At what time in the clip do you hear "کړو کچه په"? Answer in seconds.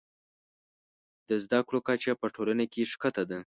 1.67-2.27